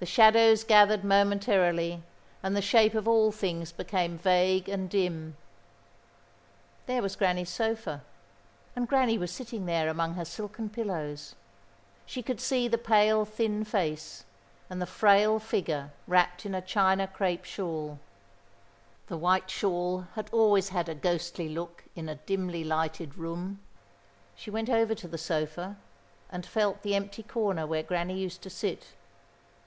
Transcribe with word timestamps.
The 0.00 0.06
shadows 0.10 0.64
gathered 0.64 1.02
momentarily 1.02 2.02
and 2.42 2.54
the 2.54 2.60
shapes 2.60 2.96
of 2.96 3.06
all 3.08 3.30
things 3.32 3.70
became 3.72 4.18
vague 4.18 4.68
and 4.68 4.90
dim. 4.90 5.36
There 6.86 7.00
was 7.00 7.16
Granny's 7.16 7.48
sofa, 7.48 8.02
and 8.76 8.86
Granny 8.88 9.16
was 9.16 9.30
sitting 9.30 9.64
there 9.66 9.88
among 9.88 10.14
her 10.14 10.24
silken 10.26 10.68
pillows. 10.68 11.36
She 12.04 12.22
could 12.24 12.40
see 12.40 12.66
the 12.68 12.76
pale, 12.76 13.24
thin 13.24 13.64
face, 13.64 14.24
and 14.68 14.82
the 14.82 14.86
frail 14.86 15.38
figure 15.38 15.90
wrapped 16.08 16.44
in 16.44 16.54
a 16.56 16.60
China 16.60 17.06
crape 17.06 17.44
shawl. 17.44 17.98
The 19.06 19.16
white 19.16 19.48
shawl 19.48 20.08
had 20.16 20.28
always 20.32 20.70
had 20.70 20.88
a 20.88 20.94
ghostly 20.94 21.48
look 21.48 21.84
in 21.94 22.08
a 22.10 22.16
dimly 22.16 22.64
lighted 22.64 23.14
room. 23.16 23.60
She 24.34 24.50
went 24.50 24.68
over 24.68 24.94
to 24.96 25.08
the 25.08 25.16
sofa 25.18 25.76
and 26.30 26.44
felt 26.44 26.82
the 26.82 26.96
empty 26.96 27.22
corner 27.22 27.64
where 27.66 27.84
Granny 27.84 28.18
used 28.18 28.42
to 28.42 28.50
sit. 28.50 28.88